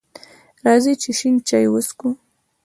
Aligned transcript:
راځئ 0.65 0.93
چې 1.01 1.11
شین 1.17 1.35
چای 1.47 1.65
وڅښو! 1.69 2.09